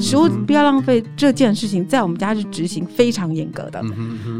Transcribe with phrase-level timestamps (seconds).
[0.00, 3.82] 食物不要浪费这件事情，在我们家是执行非常严格的。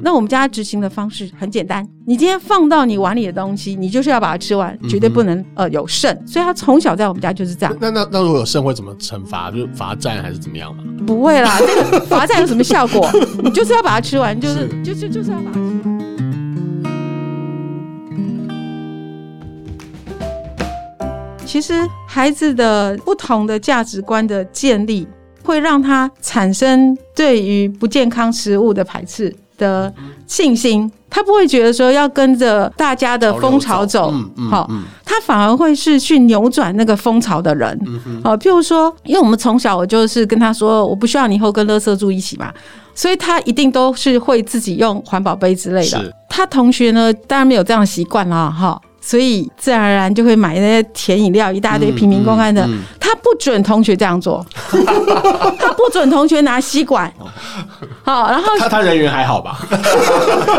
[0.04, 6.16] 那我们家执行的方式很简单，你今天放到你碗里的东西，你就是要把它吃完，绝对不能呃有剩。
[6.26, 7.76] 所以他从小在我们家就是这样。
[7.80, 9.50] 那那那如果有剩会怎么惩罚？
[9.50, 10.84] 就是罚站还是怎么样吗？
[11.04, 13.10] 不会啦，这个罚站有什么效果？
[13.42, 15.97] 你就是要把它吃完，就是就是就是要把它吃完。
[21.48, 21.72] 其实
[22.06, 25.08] 孩子的不同的价值观的建立，
[25.42, 29.90] 会让他产生对于不健康食物的排斥的
[30.26, 34.12] 信心，他不会觉得说要跟着大家的风潮走，
[34.50, 34.70] 好，
[35.06, 37.80] 他反而会是去扭转那个风潮的人，
[38.22, 42.52] 好，譬如说，因为我们从小我就是跟他说，我不需要你以后跟垃圾住一起嘛，
[42.94, 46.14] 所以他一定都是会自己用环保杯之类的。
[46.28, 48.78] 他同学呢，当然没有这样的习惯啦，哈。
[49.08, 52.62] 所以自然而然就会买那些甜饮料，一大堆瓶瓶罐罐的。
[52.66, 54.44] 嗯嗯嗯、他不准同学这样做，
[55.58, 57.10] 他不准同学拿吸管。
[58.04, 59.60] 好，然后他他人缘还好吧？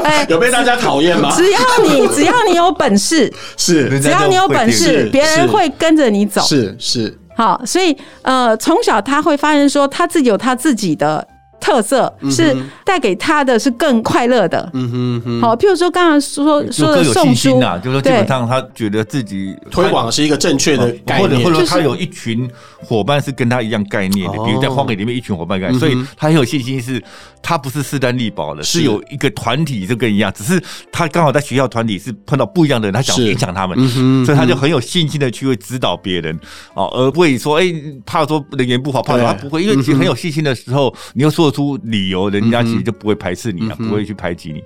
[0.03, 1.31] 哎， 有被大家讨厌吗？
[1.37, 6.41] 只要你 只要你有本事，是只要你有本事，别人会跟着你走。
[6.41, 7.15] 是是。
[7.37, 11.27] 好，所以呃，从小他会发现说，他自己有他自己的。
[11.59, 14.69] 特色是带给他的是更快乐的。
[14.73, 15.41] 嗯哼哼。
[15.41, 22.49] 好，譬如说刚刚说说的送书啊，就是说基本上他觉得自己推广是一个正确的概念，或者或者他有一群
[22.81, 27.03] 伙伴是跟他一样概念的，比如在荒野里面一群伙伴概念，所以他很有信心，是
[27.43, 33.77] 他不是势单力薄的，是有一个团体就跟一样，只是他刚好在学校团体是碰到不一样的人，他想影响他们，
[34.25, 36.39] 所以他就很有信心的去会指导别人，
[36.73, 37.65] 哦，而不会说哎
[38.05, 41.49] 怕说人缘不好，怕他不会，因为其实很有信心的时候，你又说。
[41.49, 44.63] 出理由，人家其实就不会排斥你啊，嗯、不会去排挤你。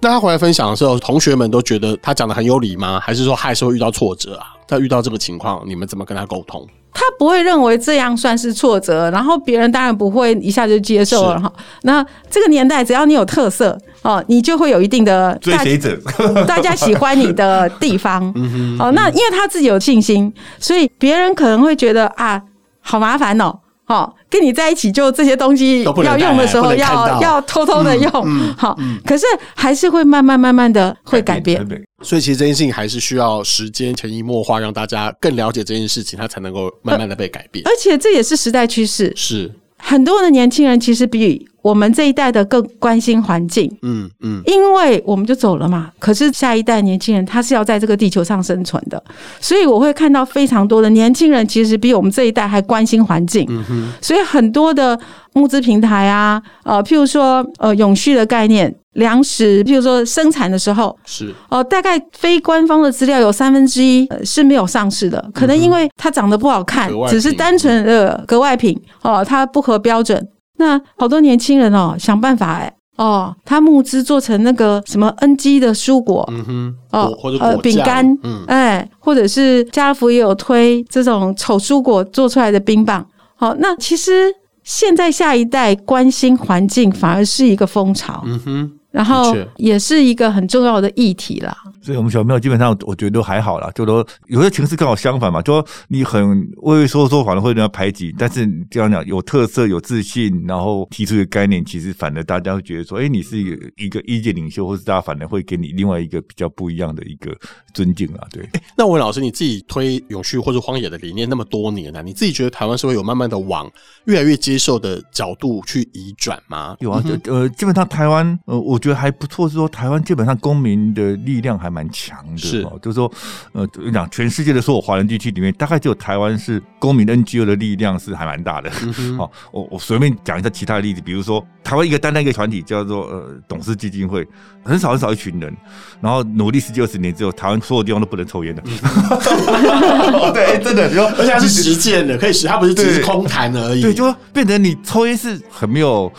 [0.00, 3.00] 那他回来分享的时候，同学们都觉得他讲的很有理吗？
[3.00, 4.48] 还是说还是会遇到挫折啊？
[4.68, 6.68] 他遇到这个情况，你们怎么跟他沟通？
[6.98, 11.52] 他不会认为这样算是挫折，然后别人当然不会一下就接受了哈。
[11.82, 15.94] 那这个年代，只要你有特色哦，你就会有一定的追随者，
[16.48, 18.22] 大家喜欢你的地方。
[18.34, 22.40] 嗯、哦，那因为他自己有信心，所以别人可能会觉得啊，
[22.80, 23.54] 好麻烦哦。
[23.84, 28.10] 好，跟你在一起就这些东西要用的时候要要偷偷的用，
[28.56, 31.64] 好，可是还是会慢慢慢慢的会改变，
[32.02, 37.64] 所以其实这件事情还是需要时间潜移默化，让大家更了解这件事情，它才能够慢慢的被改变。
[37.66, 39.52] 而且这也是时代趋势，是。
[39.78, 41.48] 很多的年轻人其实比。
[41.66, 45.90] 我们这一代的更关心环境，嗯嗯，因为我们就走了嘛。
[45.98, 49.02] 可是下一代年轻人他是要在这个地球上生存的，
[49.40, 53.44] 所以我会看到非常多的年轻人其实比我们这一代还关心环境。
[53.48, 54.96] 嗯哼，所以很多的
[55.32, 61.34] 募资平台啊，呃，譬如说呃永续的概念，粮食，譬如说生产的时候是。
[61.48, 70.28] 哦，呃，大概非官方的资料有三分之一是没有上市的，可能因为它长得不好看，只是单纯的格外品哦，呃，它不合标准。
[70.56, 83.06] 那好多年轻人哦，想办法哎哦，他募资做成那个什么 NG 的蔬果，嗯哼，哦或者呃饼干，嗯哎，或者是家乐福也有推这种丑蔬果做出来的冰棒。
[83.34, 84.32] 好，那其实
[84.64, 88.72] 现在下一代关心环境反而是一个风潮，嗯哼。
[88.92, 91.54] 然后也是一个很重要的议题啦。
[91.86, 93.70] 所以，我们小朋友基本上我觉得都还好啦。
[93.72, 98.14] 就说有些情势刚好相反嘛，就说你很畏畏缩缩，反而会人家排挤。
[98.16, 107.36] 但是这样讲，有特色、有自信，然后提出一个概念，其实反而大家会觉得说，哎，你是一个一个意见领袖，或是大家反而会给你另外一个比较不一样的一个
[107.74, 108.26] 尊敬啊。
[108.30, 108.48] 对。
[108.78, 113.70] 那文老师，你自己推永续或者荒野的理念那么多年了，你自己觉得台湾社会有慢慢的往
[114.06, 116.74] 越来越接受的角度去移转吗？
[116.80, 118.80] 有啊，就呃，基本上台湾呃，我。
[118.86, 123.12] 觉得还不错，是说台湾基本上公民的力量还蛮强的，是，就是说，
[123.52, 128.70] 呃，讲全世界的所有华人地区里面，大概只有台湾是公民 NGO 的力量是还蛮大的。
[129.18, 134.26] 好， 我我随便讲一下其他的例子，比如说台湾一个单单一个团体叫做呃董事基金会，
[134.64, 135.54] 很少很少一群人，
[136.00, 138.62] 然后努力十几二十年之后，台湾所有地方都不能抽烟的。
[140.32, 140.88] 对，真的，
[141.18, 143.82] 而且它是实践的，可以实，它不是只是空谈而已。
[143.82, 146.10] 对，就变成你抽烟是很没有，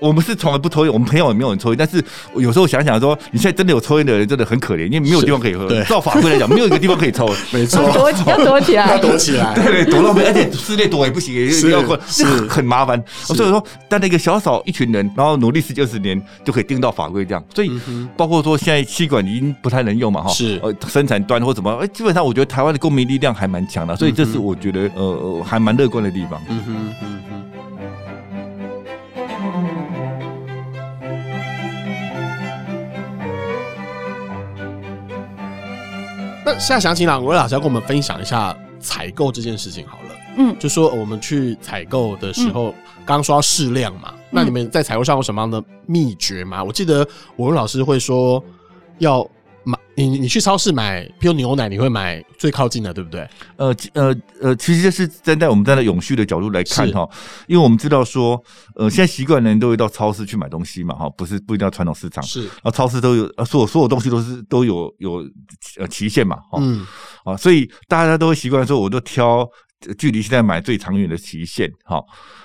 [0.00, 2.02] 我们是从来不抽烟，我们朋友也没有人抽烟，但是。
[2.36, 5.68] 有时候想想说，你现在真的有抽烟的人，真的很可怜，因为没有地方可以喝。
[5.84, 7.28] 照法规来讲， 没有一个地方可以抽。
[7.52, 7.92] 没错，要
[8.44, 13.02] 躲起来，要躲起来，对对，躲到没，而且室内躲也不行，也要困，是很麻烦。
[13.14, 17.44] 所以说，但那个小少一群人，然后努力十几二十年，就可以定到法规这样。
[17.54, 17.70] 所以，
[18.16, 26.40] 包括说现在吸管已经不太能用嘛，哈，是呃，生产端或怎么，哎，基本上我觉得台湾的公民力量还蛮强的，所以这是我觉得呃还蛮乐观的地方。
[26.48, 27.53] 嗯哼嗯哼。
[36.44, 40.14] 那现在想请两位老师要跟我们分享一下采购这件事情好了。
[40.36, 42.70] 嗯，就说我们去采购的时候，
[43.04, 46.62] 刚刚、嗯、说到适量嘛，嗯、那你们在采购上有什么样的秘诀吗？
[46.62, 47.06] 我记得
[47.36, 48.42] 我们老师会说
[48.98, 49.26] 要。
[49.64, 53.28] 买你你去超市买，比如牛奶，你会买最靠近的，对不对？
[53.56, 57.08] 呃呃呃，其实就是站在我们站在永续的角度来看哈，
[57.46, 58.42] 因为我们知道说，
[58.76, 65.24] 呃，现在习惯的人都会到超市去买东西嘛，哈，不是不一定要传统市场，是啊，超市都有啊，所有所有东西都是都有有
[65.78, 66.84] 呃期限嘛，哈，嗯，
[67.24, 69.48] 啊，所以大家都会习惯说，我都挑
[69.96, 72.02] 距离现在买最长远的期限，哈，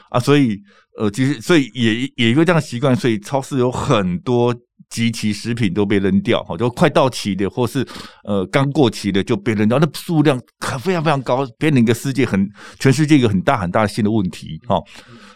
[0.09, 0.57] 啊，所以
[0.97, 4.55] 呃，其实所以也也因为这样的习惯，所以超市有很多。
[4.89, 7.85] 即期食品都被扔掉，哈，就快到期的或是
[8.23, 12.49] 呃刚过期的就被扔掉，那数量可非常非常高，变成一个世界很
[12.79, 14.81] 全世界一个很大很大的新的问题，哈，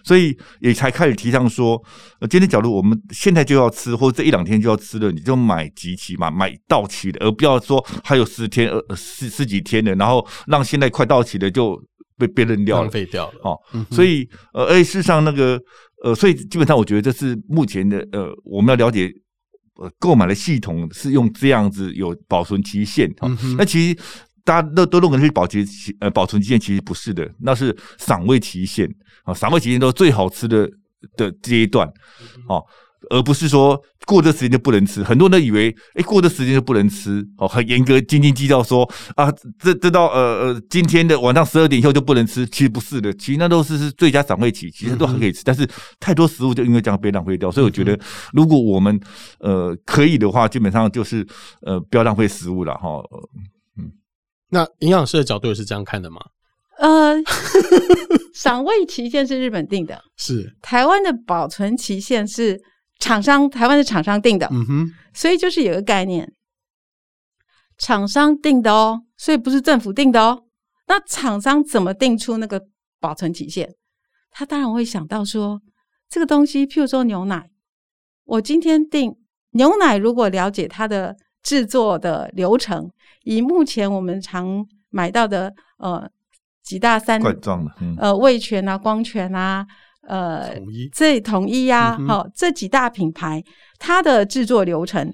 [0.03, 1.79] 所以也才开始提倡说，
[2.19, 11.79] 呃，今天假如我们现在就要吃，或者这一两天就要吃的，你就买集齐嘛，买到期的，而不要说还有十天呃十十几天的，然后让现在快到期的就
[12.17, 13.59] 被被扔掉了，浪费掉了，哦，
[13.91, 15.61] 所以呃，而事实上那个
[16.03, 19.13] 呃，所以基本上我觉得这是目前的呃，我们要了解。
[19.75, 23.97] 呃，购买的系统是用这样子有保存期限，嗯、那其实
[24.43, 25.65] 大家都都认为是保期
[25.99, 28.87] 呃保存期限，其实不是的，那是赏味期限
[29.23, 30.69] 啊，赏味期限都是最好吃的
[31.17, 31.87] 的阶段，
[32.47, 32.63] 哦、嗯。
[33.09, 45.67] 而不是说过这时间就不能吃，很多人都以为，哎、欸，过这时间就不能吃，哦，很严格斤斤计较说啊，这这到呃呃今天的晚上十二点以后就不能吃，其实不是的，其实那都是是最佳赏味期，其实都还可以吃，嗯、但是
[45.99, 47.97] 太多食物就因为这样被浪费掉，所以我觉得
[48.33, 48.99] 如果我们
[49.39, 51.25] 呃可以的话，基本上就是
[51.61, 53.01] 呃不要浪费食物了哈。
[53.77, 53.91] 嗯，
[54.49, 56.21] 那营养师的角度也是这样看的吗？
[56.79, 57.15] 呃，
[58.33, 60.55] 赏味期限是日本定的，是。
[60.61, 62.59] 台湾的保存期限是。
[63.03, 66.33] 厂商，台湾的厂商定的，嗯哼，所以就是有个概念，
[67.77, 70.43] 厂商定的哦，所以不是政府定的哦。
[70.87, 72.63] 那厂商怎么定出那个
[73.01, 73.75] 保存期限？
[74.31, 75.61] 他当然会想到说，
[76.07, 77.49] 这个东西，譬如说牛奶，
[78.23, 79.13] 我今天定
[79.51, 82.89] 牛奶，如果了解它的制作的流程，
[83.25, 86.09] 以目前我们常买到的呃
[86.63, 89.67] 几大三罐装的，嗯、呃味全啊、光全啊。
[90.07, 90.89] 呃，统一。
[90.93, 93.43] 这统一呀，好、这几大品牌，
[93.79, 95.13] 它的制作流程，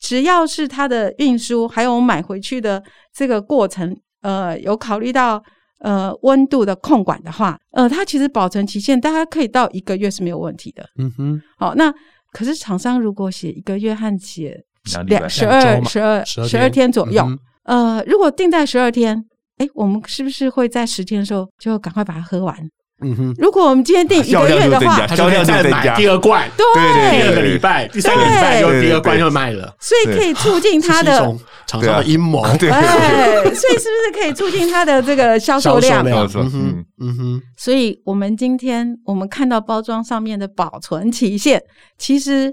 [0.00, 2.82] 只要是它的运输，还有我买回去的
[3.12, 5.42] 这个过程，呃，有考虑到
[5.80, 10.88] 呃温度的控管的话，呃，它其实保存期限大概可以到一个月是没有问题的。
[10.98, 11.92] 嗯哼，好，那
[12.32, 14.64] 可是厂商如果写一个月和写
[15.06, 16.90] 两十二十二十二天？
[16.90, 17.22] 左右，
[17.64, 19.22] 嗯、呃，如果定在十二天，
[19.58, 22.56] 哎，我们是不是会在十天的时候就赶快把它喝完？
[23.00, 31.18] 嗯哼，如果我们今天订一个月的话，销量再买第二罐，对，第二个礼拜、第三个礼拜又第二罐又卖了，所以可以促进它的
[31.64, 36.04] 厂商的阴谋，对，所以是不是可以促进它的这个销售量？
[36.04, 37.16] 嗯哼，嗯。
[37.16, 41.62] 哼，所以我们今天我们看到包装上面的保存期限，
[41.98, 42.52] 其实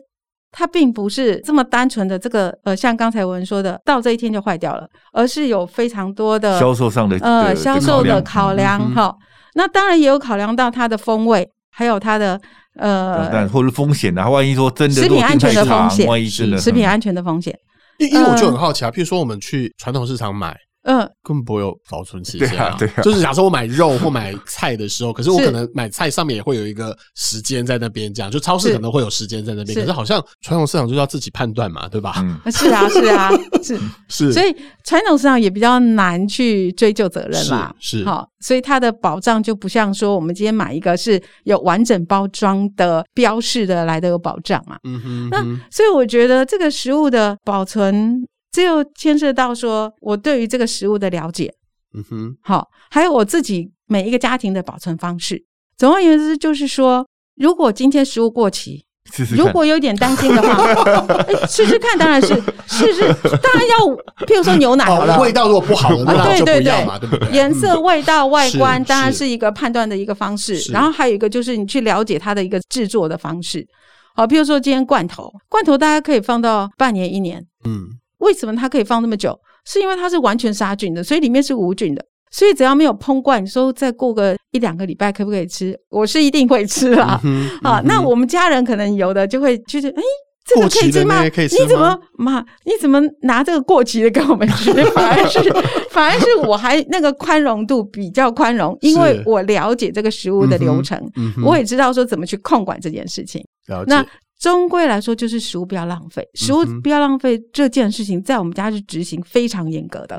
[0.52, 8.80] 它并不是这么单纯的这个呃，像刚才我们说的，到这一天就坏掉了，而是有非常多的销售上的呃销售的考量。
[8.94, 9.12] 哈。
[9.56, 12.40] 那当然也有考量到它的风味，还有它的
[12.76, 17.58] 呃，或者风险啊，万一说真的食品安全的风险，万一真的食品安全的风险。
[17.98, 20.56] 因因为我就很好奇啊，譬如说我们去传统市场买。
[20.86, 22.76] 嗯，根本不会有保存期限啊。
[22.78, 29.76] 对啊，就是假设我买肉或买菜的时候，可是我可能买菜上面也会有一个时间在那边，这样就超市可能会有时间在那边。
[29.80, 32.14] 可是好像传统市场就要自己判断嘛，对吧？
[32.20, 33.32] 嗯，是啊，是啊，
[33.64, 34.32] 是 是。
[34.32, 37.74] 所以传统市场也比较难去追究责任嘛。
[37.80, 44.78] 是好，所以它的保障就不像说我们今天买一个是有完整包装的标示的来的有保障嘛。
[44.84, 45.30] 嗯哼。
[45.32, 48.24] 那所以我觉得这个食物的保存。
[48.56, 51.54] 这又牵涉到说，我对于这个食物的了解，
[51.94, 55.44] 嗯哼，好，还有我自己每一个家庭的保存方式。
[55.78, 60.66] 总而言之，就是说，如果今天食物过期，试试如果有点担心的话，
[61.48, 62.28] 试试看，当然是
[62.66, 63.02] 试试，
[63.44, 63.88] 当然要，
[64.26, 67.32] 譬如说牛奶好了，哦、味道如果不好对对对？
[67.34, 70.72] 颜色、味道、外观，当然是一个判断的一个方式。
[70.72, 73.68] 然后还有一个就是你去了解它的一个制作的方式。
[74.16, 78.00] 好，譬如说今天罐头，罐头大家可以放到半年、一年，嗯。
[78.26, 79.40] 为什么它可以放那么久？
[79.66, 82.04] 是因为它是完全杀菌的，所以里面是无菌的。
[82.32, 85.74] 所以只要没有烹罐，你说再过个一两个礼拜可不可以吃？
[85.90, 87.20] 我是一定会吃啦。
[87.24, 90.02] 嗯嗯、啊，那我们家人可能有的就会就是，哎，
[90.46, 91.24] 这个可以吃吗？
[91.24, 92.46] 你怎么妈？
[92.66, 94.74] 你怎么拿这个过期的给我们吃？
[94.92, 95.40] 反而是
[95.90, 103.42] 反而是我还那个宽容度比较宽容，因为我了解这个食物的流程，嗯嗯、我也知道说怎么去控管这件事情。
[103.88, 104.06] 那
[104.40, 106.28] 终归来说，就是食物不要浪费。
[106.34, 110.18] 食物不要浪费这件事情，在我们家是执行非常严格的。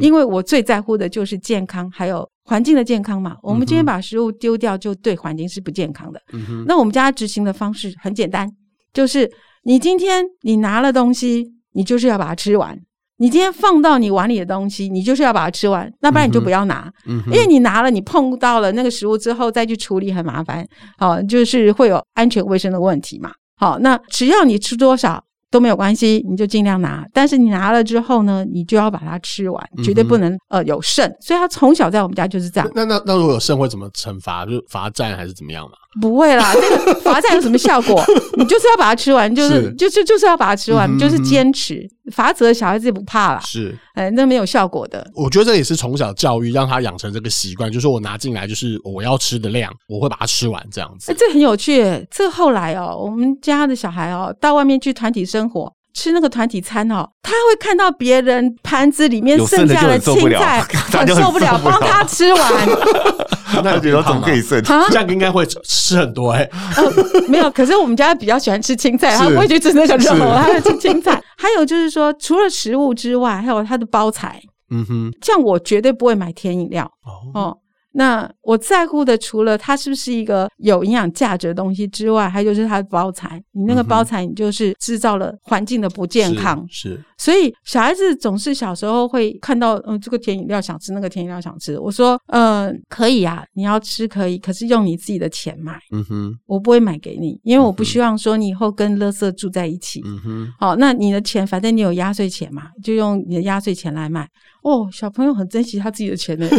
[0.00, 3.36] 因为我最在乎的就是健康，还有环境的健康嘛。
[3.42, 6.20] 我们今天把食物丢掉，就对环境是不健康的。
[6.66, 8.48] 那我们家执行的方式很简单，
[8.94, 9.30] 就是
[9.64, 12.78] 你今天你拿了东西，你就是要把它吃完。
[13.18, 16.92] 你今天放到你碗里的东西，你就是要把它吃完，那不然你就不要拿。
[17.06, 17.22] 嗯。
[17.26, 20.66] 因为你拿了，你碰到了那个食物之后再去处理很麻烦，
[20.98, 23.32] 好，就是会有安全卫生的问题嘛。
[23.58, 27.06] 好，那只要你吃多少都没有关系，你就尽量拿。
[27.12, 31.10] 但是你拿了之后呢，你就要把它吃完，绝对不能呃有剩。
[31.20, 32.70] 所以他从小在我们家就是这样。
[32.74, 34.44] 那那那如果有剩会怎么惩罚？
[34.44, 35.72] 就罚站还是怎么样嘛？
[36.00, 36.60] 不会啦， 这
[36.92, 38.04] 个罚站有什么效果？
[38.36, 41.88] 你就是要把它吃完，就是，是就是就是要把它吃完，嗯、就是坚持。
[42.12, 45.08] 罚则小孩子也不怕啦，是，哎，那没有效果的。
[45.14, 51.12] 我觉得这也是从小教育让他养成这个习惯，就是我拿进来就是我要吃的量，我会把它吃完这样子。
[51.12, 52.06] 哎，这很有趣。
[52.10, 55.75] 这后来哦，我们家的小孩哦，到外面去团体生活。
[55.96, 62.68] 吃那个团体餐哦，他会看到别人盘子里面剩下的青菜，很受不了，帮他吃完。
[63.64, 64.62] 那觉得怎么可以剩？
[64.62, 66.50] 这样应该会吃很多哎、欸。
[66.76, 66.92] 呃，
[67.28, 71.18] 没有，可是我们家比较喜欢吃青菜，他不会去吃那个肉，他会吃青菜。
[71.38, 74.38] 还有就是说，除了食物之外，还有他的包材。
[74.70, 77.40] 嗯哼，像我绝对不会买甜饮料哦。
[77.40, 77.56] 哦
[77.96, 83.42] 那我在乎的，除了它是不是一个有营养价值的东西之外，还有就是它的包材。
[83.52, 86.58] 你那个包材，你就是制造了环境的不健康。
[86.58, 91.78] 嗯、是，是所以小孩子总是小时候会看到，嗯，这个甜饮料想吃，那个甜饮料想吃。
[91.78, 95.80] 我说，嗯，可以啊，你要吃可以，可是用你自己的钱买。
[95.90, 100.02] 嗯哼，我不会买给你，因为我不希望说你以后跟垃圾住在一起。
[100.04, 104.28] 嗯哼，好，那你的钱，反正你有压岁钱嘛，就用你的压岁钱来买。
[104.66, 106.44] 哦，小朋友很珍惜他自己的钱呢。
[106.50, 106.56] 你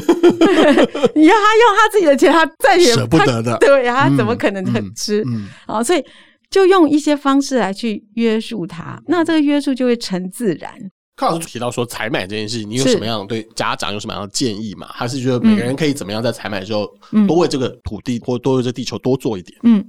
[1.25, 3.57] 要他用他自己的钱，他再也舍不得的。
[3.57, 4.63] 对呀，他怎么可能
[4.95, 5.21] 吃？
[5.27, 6.01] 嗯，啊，所以
[6.49, 10.71] 就用一些方式来去约束他，那这个约束就会成自然。
[11.17, 14.87] 康老师提到说采买这件事情，你有什么样对家长有什么样的建议吗？
[14.89, 16.87] 还是觉得每个人可以怎么样在采买的时候
[17.27, 19.59] 多为这个土地或多为这地球多做一点？
[19.63, 19.85] 嗯，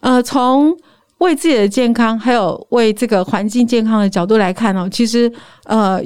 [0.00, 0.76] 呃，从
[1.20, 5.32] 为自己的健康还有为这个环境健康的角度来看哦，其实
[5.64, 6.02] 呃。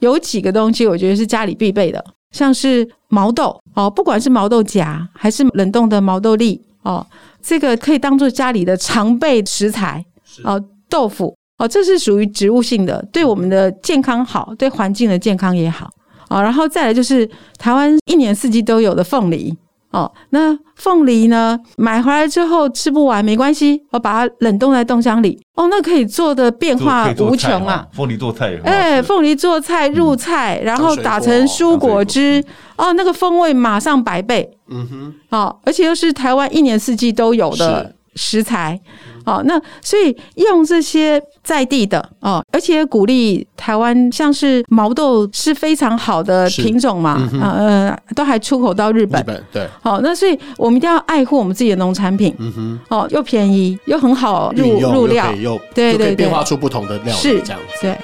[0.00, 7.06] 有几个东西，我觉得是家里必备的，像是毛豆哦，不管是毛豆荚还是冷冻的毛豆粒哦，
[7.42, 10.04] 这个可以当做家里的常备食材
[10.44, 10.62] 哦。
[10.90, 15.90] 豆腐哦，这是属于植物性的，对我们的健康好，对环境的健康也好
[16.28, 16.40] 哦。
[16.40, 19.52] 然后再来就是台湾一年四季都有的凤梨。
[19.94, 21.56] 哦，那凤梨呢？
[21.76, 25.40] 买回来之后吃不完没关系，我把它冷冻在冻箱里。
[25.54, 27.86] 哦，那可以做的变化无穷啊！
[27.92, 32.42] 凤梨做菜，哎，凤梨做菜入菜，嗯、然后打成蔬果汁，
[32.76, 34.50] 哦，那个风味马上百倍。
[34.68, 38.80] 嗯哼，哦，而且又是台湾一年四季都有的食材。
[39.24, 49.20] 哦，那所以用这些在地的哦，而且鼓励台湾像是毛豆是非常好的品种嘛，嗯、呃，都还出口到日本。
[49.20, 52.34] 日本对，好、哦，那所以我们一定要爱护我们自己的农产品。
[52.38, 57.82] 嗯哼，哦，又便宜又很好入入料，又对对对，变化出不同的料理，是这样子。
[57.82, 57.98] 对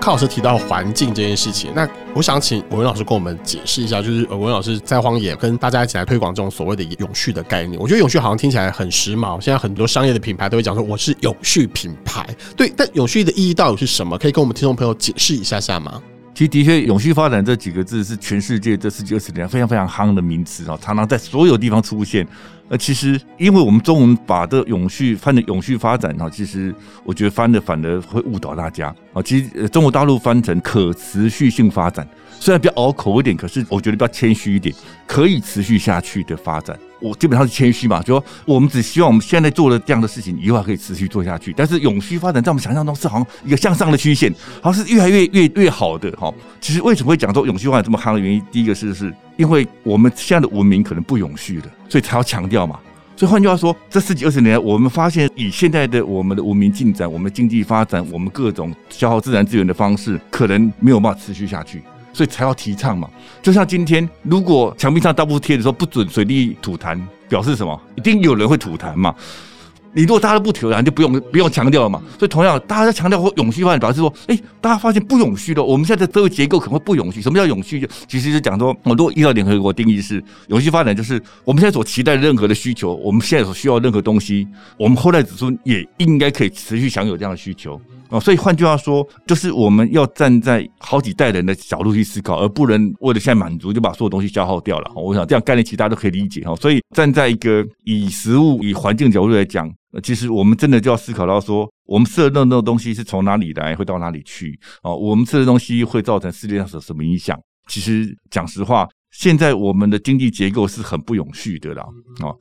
[0.00, 7.78] 康老师提到环境这件事情，那我想请文老师跟我们解释一下，就是文老师在荒野跟大家一起来推广这种所谓的永续的概念。
[7.78, 12.26] 我觉得永续好像听起来很时髦，现在很多商业的品牌都会讲说我是永续品牌，
[12.56, 14.16] 对，但永续的意义到底是什么？
[14.16, 16.00] 可以跟我们听众朋友解释一下下吗？
[16.34, 22.26] 其实的确，永续发展这几个字是全世界这十几二十年非常非常夯的名词啊，常常在所有地方出现。
[22.70, 26.72] 呃，其实因为我们中文把这永续翻的永续发展哈，其实
[27.02, 29.20] 我觉得翻的反而会误导大家啊。
[29.20, 32.08] 其实中国大陆翻成可持续性发展，
[32.40, 34.74] 虽然比较拗口一点，可是我觉得比较谦虚一点，
[35.06, 36.76] 可以持续下去的发展。
[36.98, 41.52] 我基本上是谦虚嘛，就说我们只希望我们现在做的这样的事情以后还可以持续做下去。
[41.54, 46.32] 但是永续发展在我们想象中是好像一个向上的曲线，好像是越来越越越好的哈。
[46.62, 52.78] 其实为什么会讲说永续发展这么夯的原因，第一个是是因为我们现在的文明可能不永续了，所以才要强调嘛。
[53.16, 61.82] 所以换句话说，这十几二十年，我们发现以现在的我们的文明进展、我们经济发展、我们各种消耗自然资源的方式，可能没有办法持续下去。
[62.12, 63.08] 所以才要提倡嘛，
[63.42, 67.80] 就像今天，如果墙壁上到处贴的时候不准随地吐痰，表示什么？
[67.96, 69.14] 一定有人会吐痰嘛。
[69.92, 72.00] 你如果大家都不吐痰，就不用不用强调了嘛。
[72.16, 75.64] 所以同样，大家强调或永续发展，表示说，哎，大家发现不永续了。
[75.64, 77.20] 我们现在的社会结构可能会不永续。
[77.20, 77.88] 什么叫永续？
[78.06, 87.80] 其实是讲说，我如果依照联合国定义是永续发展，就是我们现在所期待任何的需求，我们现在所需要任何东西，我们后代子孙也应该可以持续享有这样的需求。
[88.10, 94.90] 哦，所以换句话说，就是我们要站在好几代人的角度去思考，而不能为了现在满足就把所有东西消耗掉了。
[94.96, 96.54] 我想这样概念其实大家都可以理解哈。
[96.56, 104.58] 所以站在一个以食物、以环境角度来讲，其实我们真的就要思考到说，我们吃的那那东西是从哪里来，会到哪里去？
[104.82, 107.38] 哦，我们吃的东西会造成世界上是什么影响？
[107.68, 111.84] 其实讲实话，现在我们的经济结构是很不永续的啦。
[112.22, 112.36] 哦。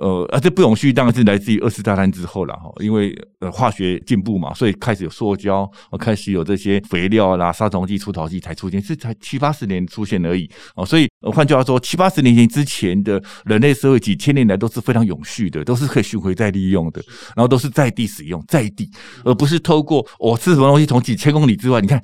[0.00, 10.84] 呃，而这不永续当然是来自于二次大战之后了哈，因为呃化学进步嘛，所以开始有塑胶，开始有这些肥料啦、杀虫剂、除草剂才出现，是才七八十年出现而已哦。
[10.84, 17.02] 所以换句话说，七八十年前之前的人类社会几千年来都是非常永续的，都是可以循环再利用的，
[17.34, 18.90] 然后都是在地使用，在地，
[19.24, 21.98] 而不是透过我吃什么东西从几千公里之外，你看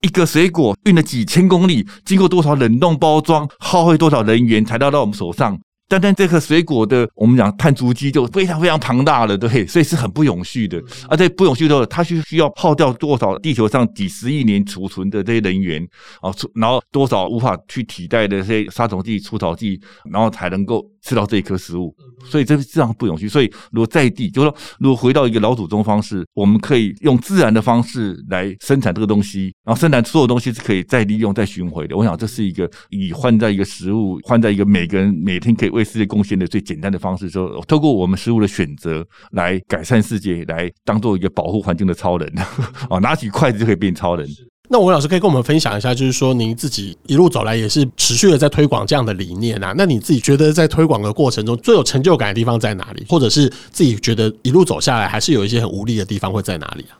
[0.00, 5.58] 一个水果运了几千公里，经过多少冷冻包装，耗费多少人员才到到我们手上。
[5.88, 10.82] 单单这个水果的，我们讲碳足迹就非常非常庞大了，对，所以是很不永续的。
[11.08, 15.86] 而在不永续的，它需需要耗掉多少地球上几十亿年储存的这些能源
[16.20, 20.84] 啊，然后多少无法去替代的这些杀虫剂、除草剂，然后才能够。
[21.04, 21.94] 吃到这一颗食物，
[22.24, 23.28] 所以这这样不永续。
[23.28, 31.96] 所以如果在地，就是说，如果回到一个老祖宗方式，我们可以用自然的方式来生产这个东西，然后生产所有东西是可以再利用、再循环的。
[31.96, 37.28] 我想这是一个以换在一个食物，换在一个每个人每天可以为世界贡献的最简单的方式。
[37.28, 42.32] 说，透过我们食物的选择来改善世界，来当做一个保护环境的超人。
[42.88, 44.26] 哦，拿起筷子就可以变超人。
[44.70, 49.74] 那文老师可以跟我们分享一下，就是说您自己一路走来也是持续的在推广这样的理念啊。
[49.76, 53.04] 那你自己觉得在推广的过程中最有成就感的地方在哪里？
[53.08, 56.96] 或者是自己觉得一路走下来还是有一些很无力的地方会在哪里啊？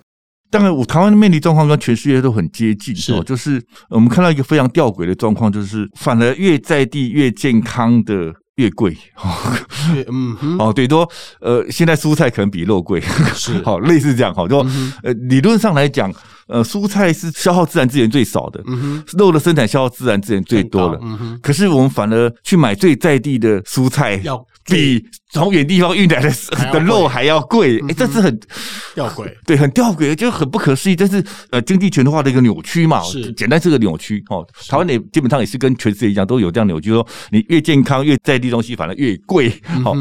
[0.51, 8.33] 当然，我台湾的面临状况跟全世界都很接近，是，就是我们看到一个非常吊诡的状况，就是反而越在地越健康的。
[8.57, 8.97] 越贵，
[10.09, 11.09] 嗯哼，哦，对，多，
[11.41, 13.01] 呃，现在蔬菜可能比肉贵，
[13.35, 14.59] 是， 好，类似这样，好，就，
[15.03, 16.13] 呃，理论上来讲，
[16.47, 26.31] 呃，蔬菜是消耗自然资源最少的，嗯哼，肉的生产消耗自然资源最多的，嗯哼，可是我们反而去买最在地的蔬菜，要比从远地方运来的
[26.73, 28.41] 的肉还要贵，哎，这是很
[28.95, 38.55] 吊诡， 对，很吊诡，就很不可思议，这是呃经济全球化的一个扭曲嘛，是，简单是个扭曲，哦，台湾也基本上也是跟全世界一样，都有这样扭曲，说你越健康越在地。
[38.55, 39.97] 东西反而越贵，好，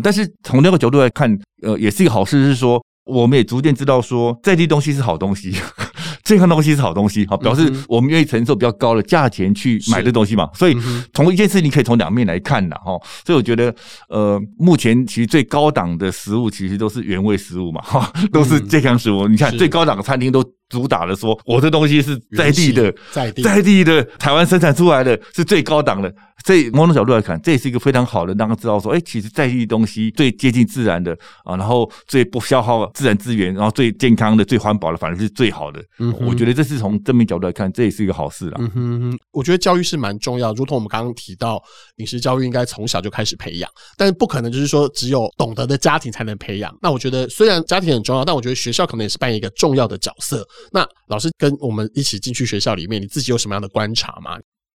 [0.00, 5.52] 但是从那个角度来看，呃，也是一个好事，是说我们也逐渐知道说，在地东西是好东西。
[6.26, 10.50] 健康的东西是好东西，好，表示我们愿意承受比较高的价钱去买这东西嘛。
[10.52, 10.76] 所以
[11.12, 12.98] 同一件事，你可以从两面来看的哈。
[13.24, 13.72] 所以我觉得，
[14.08, 19.28] 呃，目前其实最高档的食物其实都是原味食物嘛，哈， 都是健康食物。
[19.28, 26.12] 你看最高档的餐厅都主打的说，我的东西是在地的，在地在地的台湾生产出来的是最高档的。
[26.46, 35.82] 所以某种角度来看，这也是一个非常好的，让他知道说，哎，其实在地东西最接近自然的啊，然后最不消耗自然资源，然后最健康的、最环保的，反而是最好的。
[35.98, 36.14] 嗯。
[36.20, 38.58] 我觉得这是从正面角度来看，这也是一个好事啦。
[38.60, 41.60] 嗯哼哼，我觉得教育是蛮重要，如同我们刚刚提到，
[41.96, 46.72] 饮食教育应该从小就开始培养，但是不可能就是说只有懂得的家庭才能培养。
[46.80, 50.46] 那我觉得虽然家庭很重要，但我觉得学校可能也是扮演一个重要的角色。
[50.70, 54.38] 那老师跟我们一起进去学校里面，你自己有什么样的观察吗？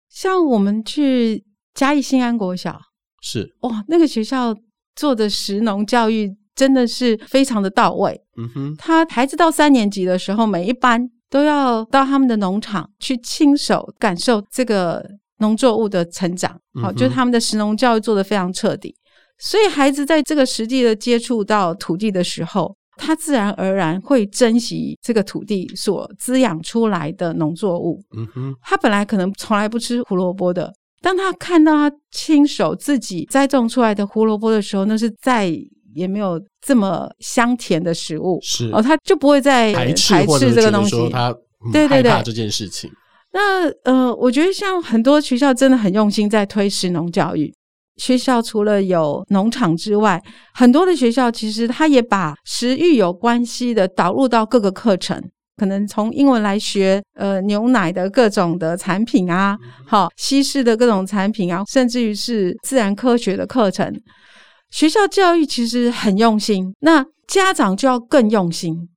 [0.08, 1.44] 像我们去
[1.76, 2.76] 嘉义新安国小，
[3.22, 4.52] 是哇，那个学校
[4.96, 8.20] 做的食农教育真的是非常的到位。
[8.36, 11.08] 嗯哼，他孩子到三年级的时候，每一班。
[11.28, 15.04] 都要到他们的农场去亲手感受这个
[15.38, 18.94] 农作物的成长，好、就是他们的食农教育做的非常彻底，
[19.36, 28.00] 所以孩子在这个实际的接触到土地的时候，他自然而然会珍惜这个土地所滋养出来的农作物。
[28.16, 35.56] 嗯哼，他本来可能从来不吃胡萝卜的，当他看到他亲手自己栽种出来的胡萝卜的时候，那是再。
[35.94, 40.90] 也没有这么香甜的食物，是哦，他就不会再排斥这个东西。
[40.90, 41.34] 说他
[41.72, 42.90] 对对对，这件事情。
[43.32, 47.50] 那呃，我觉得像很多学校真的很用心在推食农教育。
[47.96, 55.18] 学校除了有农场之外，很多的学校其实他也把食育有关系的导入到各个课程，
[55.56, 63.92] 可能从英文来学呃牛奶的各种的产品啊，好西式的各种产品啊，甚至于是自然科学的课程。
[64.70, 68.88] 学校教育其实很用心，那家长就要更用心。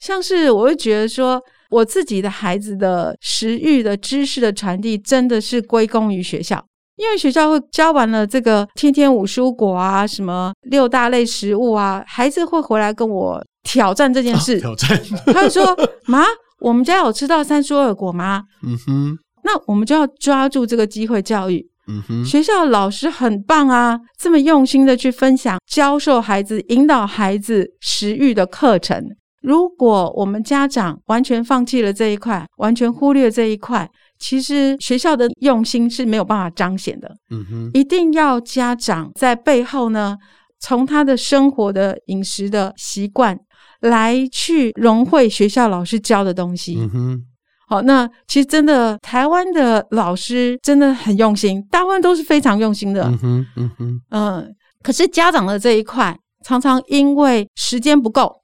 [0.00, 6.64] 像是我会觉得说，我自己的孩子的食欲的知识的传递，真的是归功于学校。
[6.96, 14.56] 因为学校会教完了这个天天五蔬果啊，什么六大类食物啊，孩子会回来跟我挑战这件事。
[14.58, 15.00] 哦、挑战，
[15.32, 16.24] 他就说：“妈，
[16.60, 21.66] 我们家有吃到三蔬二果吗？”嗯哼，那我们就要抓住这个机会教育。
[21.90, 29.02] 嗯哼，学校老师很棒啊，这么用心的去分享、教授孩子、引导孩子食欲的课程。
[29.40, 33.88] 如果我们家长完全放弃了这一块，完全忽略这一块。
[34.18, 40.16] 其实学校的用心是没有办法彰显的，嗯哼，一定要家长在背后呢，
[40.58, 43.38] 从他的生活的饮食的习惯
[43.80, 47.22] 来去融汇学校老师教的东西，嗯哼，
[47.68, 58.37] 好，那其实真的台湾的老师真的很用心，大部分都是非常用心的，嗯哼，嗯哼，嗯，可是家长的这一块常常因为时间不够。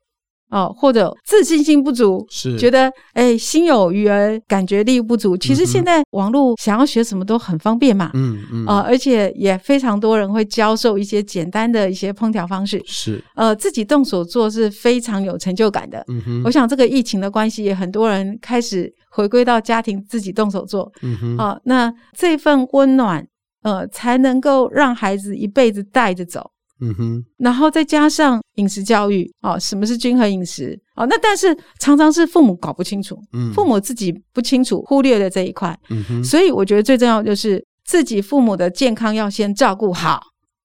[0.55, 5.37] 哦，或者自信心不足，是觉得哎，心有余而感觉力不足。
[5.37, 16.05] 其实现在网络想要学什么都很方便嘛，嗯嗯，啊、呃，而且也非常多人会教授一些简单的一些烹调方式，是呃，自己动手做是非常有成就感的。
[16.07, 23.27] 嗯哼，我想这个疫情的关系，也很多人开始回归到家庭自己动手做，嗯哼，啊、呃，那这份温暖，
[23.65, 26.49] 呃，才能够让孩子一辈子带着走。
[26.85, 30.79] 嗯哼，然后再加上饮食教育哦，什么是均衡饮食？
[30.97, 31.07] 哦？
[31.07, 40.21] 那但是常常是父母搞不清楚，嗯，父母自己不清楚，忽略了这一块，嗯哼，所以我觉得最重要就是自己父母的健康要先照顾好，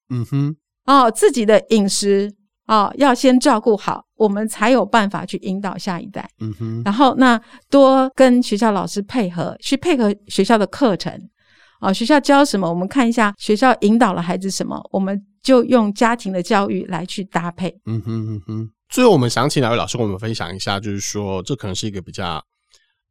[0.10, 0.55] 嗯哼，
[0.86, 2.29] 哦，自己的饮食
[2.67, 11.13] 哦要先照顾好，我们才有办法去引导下一代，嗯哼，然后那多跟学校老师配合，去配合学校的课程，
[11.79, 15.25] 啊、哦，学校教什么，我们看一下学校引导了孩子什么，我们。
[15.41, 17.69] 就用家庭的教育来去搭配。
[17.86, 18.71] 嗯哼嗯哼。
[18.89, 22.43] 最后，我们想请两位老师跟我们分享一下，就是说，这可能是一个比较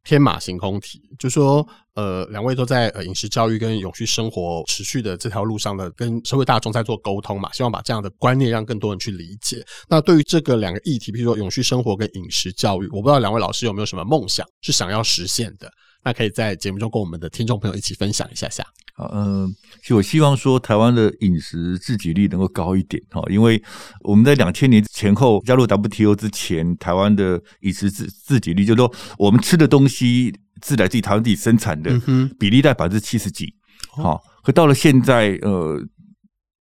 [0.03, 9.65] 天马行空题，就是说，呃，两位都在呃饮食教育跟永续生活持续的这条路上的，跟社会大众在做沟通嘛，希望把这样的观念让更多人去理解。
[9.87, 15.71] 那对于这个两个议题，比如说永续生活跟饮食教育，我不知道两位老师有没有什么梦想是想要实现的？
[16.03, 18.63] 那可以在节目中跟我们的听众朋友一起分享一下下。
[18.93, 19.47] 好，嗯，
[19.81, 23.61] 其实我希望说台湾的饮食自给率能够高一点哈，因为
[24.01, 31.91] 我们在两千年前后加入 WTO 之前，台湾的饮食自自给率，就是说我们吃的东西自来自于台湾自己生产的
[32.37, 33.53] 比例在百分之七十几，
[33.87, 35.81] 好，可到了现在，呃。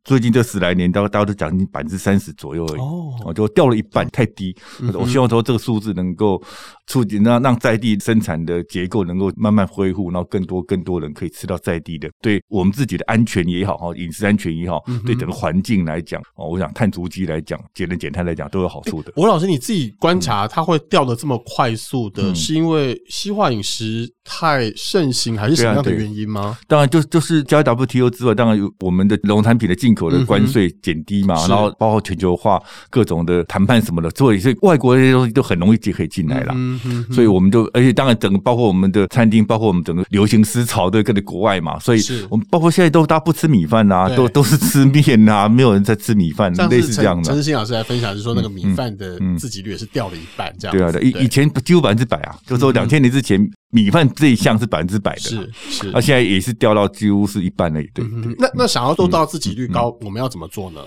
[0.08, 4.56] 最近这十来年，大概大家都讲百分之三十左右而已，哦，就掉了一半，太低。
[4.80, 6.42] 嗯、我希望说这个数字能够
[6.86, 19.12] 促进让让在地生产的结构能够慢慢恢复，然后更多更多人可以吃到在地的，对我们自己的安全也好，哈，饮食安全也好，对整个环境来讲，哦，我想碳足迹来讲，节能减碳来讲都有好处的。
[19.16, 26.56] 吴老师，你自己观察它会掉的这么快速的，是因为西化饮食太盛行，还是什么样的原因吗？
[26.66, 36.52] 当然，就就是加 WTO 之外，当然有我们的农产品的进口的关税减低嘛，然后包括全球化各种的谈判什么的，所以是外国的这些东西都很容易就可以进来了。
[36.54, 47.24] 嗯嗯，所以我们就而且当然整个包括我们的餐厅，包括我们整个流行思潮都跟着国外嘛，所以我们包括现在都大家不吃米饭啊，都都是吃面啊，没有人在吃米饭，类似这样的。
[47.24, 50.76] 陈志新老师来分享，就是说那个米饭的自给率也是掉了一半，这样。
[50.76, 57.80] 对啊，以以前几乎百分之百啊，就是说两千年之前米饭这一项是百分之百的，是是，那现在也是掉到几乎是一半了。
[57.92, 58.04] 对，
[58.38, 60.80] 那那想要做到自给率高，我们要怎么做呢？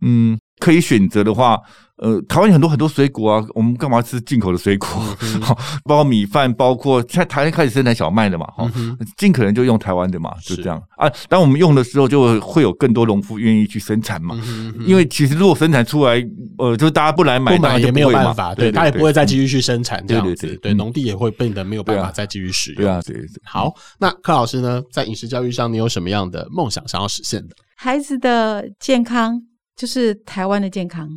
[0.00, 1.60] 嗯，可以选择的话，
[1.96, 4.88] 呃，台湾有很多很多水果啊，我们干嘛吃进口的水果？
[4.88, 5.40] 好、嗯，
[5.84, 11.10] 包括米饭，包括现在台湾开始生产小麦的嘛，哈、嗯，尽可能就用台湾的嘛，就这样啊。
[11.28, 14.40] 当我们用的时候，就会有更多农夫愿意去生产嘛。
[14.46, 16.24] 嗯、因为其实如果生产出来，
[16.58, 22.84] 呃，就大家不来买，不买也没有办法，对，对，对，对，他也不会再继续去生产这样子，对，对，对，对，对，农地也会变得没有办法再继续使用。
[22.84, 23.42] 对啊，对，对，对。
[23.44, 27.56] 好，那柯老师呢，在饮食教育上，你有什么样的梦想想要实现的？
[27.76, 29.42] 孩子的健康。
[29.78, 31.08] 就是台湾的健康，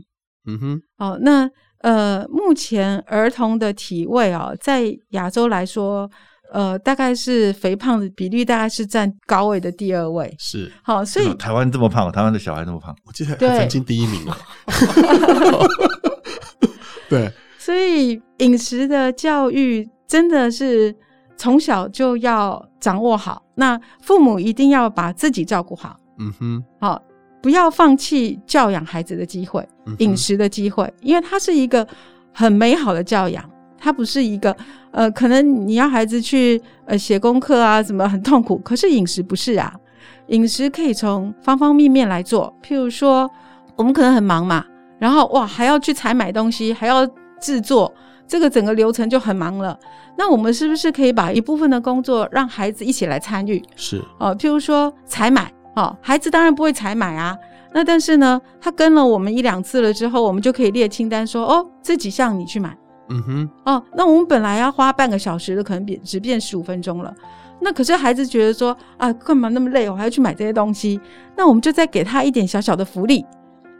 [0.45, 6.07] 嗯哼，哦，那呃，目前儿童的体位啊、哦，在亚洲来说，
[6.53, 14.37] 呃，大概是肥胖的比例大概是占高位的第二位，是，好、哦，所以台湾这么胖，台湾的小孩这么胖，我记得还曾经第一名啊，
[17.09, 20.95] 对， 所以饮食的教育真的是
[21.35, 27.01] 从小就要掌握好，那父母一定要把自己照顾好，嗯哼，好、哦。
[27.41, 31.85] 不要放弃教养孩子的机会，饮食的机会，因为它是一个
[32.31, 33.43] 很美好的教养，
[33.77, 34.55] 它不是一个
[34.91, 38.57] 呃，可能你要孩子去呃写功课啊，什么很痛苦。
[38.59, 39.73] 可是饮食不是啊，
[40.27, 42.53] 饮食可以从方方面面来做。
[42.61, 43.29] 譬如说，
[43.75, 44.63] 我们可能很忙嘛，
[44.99, 47.07] 然后哇还要去采买东西，还要
[47.41, 47.91] 制作
[48.27, 49.77] 这个整个流程就很忙了。
[50.17, 53.63] 那我们是不是可以把一部分的工作让孩子一起来参与？
[53.75, 57.37] 是哦，譬如说采买，哦，孩子当然不会采买啊。
[57.73, 62.77] 那但是呢，他跟了我们一两次了之后，我们就可以列清单说，哦，这几项你去买。
[63.09, 63.49] 嗯哼。
[63.65, 67.13] 哦，那我们本来要花半个小时的，可能变只变十五分钟了。
[67.61, 69.89] 那可是孩子觉得说，啊，干嘛那么累？
[69.89, 70.99] 我还要去买这些东西。
[71.37, 73.25] 那我们就再给他一点小小的福利。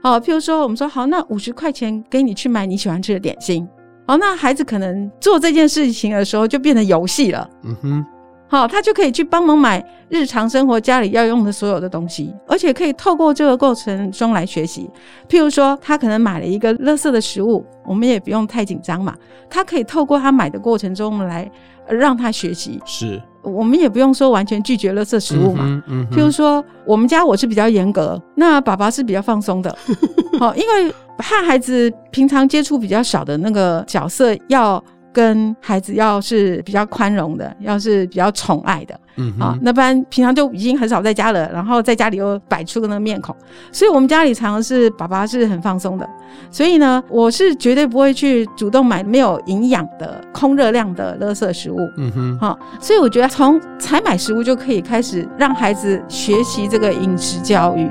[0.03, 3.67] 哦，譬如说，我们说好，那五十块钱给你去买你喜欢吃的点心。
[4.07, 7.49] 哦，那孩子可能做这件事情的时候就变成游戏了。
[7.63, 8.05] 嗯哼。
[8.51, 14.89] 好，他就可以去帮忙买日常生活家里要用的所有的东西，而且可以透过这个过程中来学习。
[15.29, 19.15] 譬如说，他可能买了一个垃圾的食物，我们也不用太紧张嘛。
[19.49, 21.49] 他可以透过他买的过程中来
[21.87, 22.77] 让他学习。
[22.85, 25.63] 是，我们也不用说完全拒绝垃圾食物嘛。
[25.63, 26.07] 嗯嗯。
[26.11, 29.73] 譬如说，我们家我是比较严格，那爸爸是比较放松的。
[30.37, 34.83] 好，因为和孩子平常接触比较少的那个角色要。
[35.13, 43.35] 跟孩子要是比较宽容的，要是比较宠爱的，嗯啊，那不然平常就已经很少在家了，然后在家里又摆出个那个面孔，
[43.71, 46.09] 所以我们家里常常是爸爸是很放松的，
[46.49, 57.89] 所以呢，我是绝对不会去主动买没有营养的空热量的垃圾食物，嗯哼，好，所以我觉得从采买食物就可以开始让孩子学习这个饮食教育。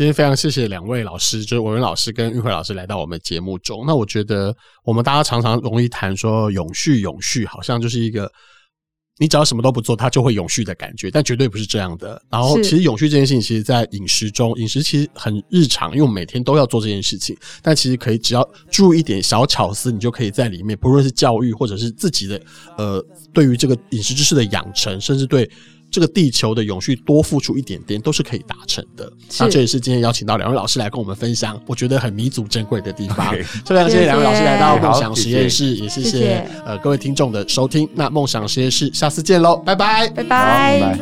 [0.00, 3.84] 今天非常谢谢两位老师，就是文文老师跟玉慧老师来到我们节目中。
[3.86, 8.26] 那我觉得我们大家常常容易谈说永续，永续好像就是一个
[9.18, 12.18] 你只要什么都不做，它就会永续的感觉，但绝对不是这样的。
[12.30, 17.36] 然后，其实永续这件事情，其实在饮食中，饮食其实很日常，因为我们每天都要做这件事情。
[17.60, 22.40] 但其实可以只要注意一点小巧思，你就可以在里面，不论是教育或者是自己的
[22.78, 25.46] 呃，对于这个饮食知识的养成，甚至对。
[25.90, 29.10] 这个地球的永续多付出一点点都是可以达成的。
[29.38, 33.34] 那这也是今天邀请到两位老师来跟我们分享，我觉得很弥足珍贵的地方。
[33.64, 37.88] 非常 谢谢两位老师来到梦想实验室，也谢谢呃各位听众的收听。
[37.94, 40.96] 那梦想实验室下次见喽，拜拜，拜拜。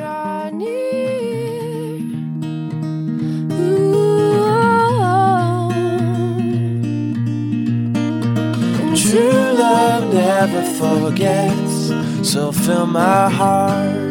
[12.90, 14.07] My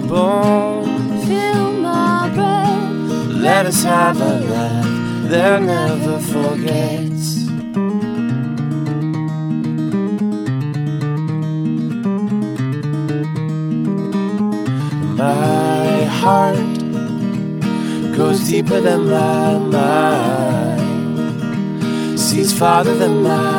[0.00, 2.92] bones, feel my breath.
[3.48, 4.86] Let us have a laugh
[5.30, 7.46] that never forgets.
[15.18, 16.78] My heart
[18.16, 20.80] goes deeper than my mind,
[22.18, 23.57] sees farther than my